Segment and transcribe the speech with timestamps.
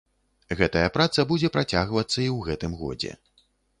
[0.61, 3.11] Гэтая праца будзе працягвацца і ў гэтым годзе.